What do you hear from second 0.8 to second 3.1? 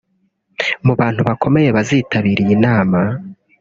Mu bantu bakomeye bazitabira iyi nama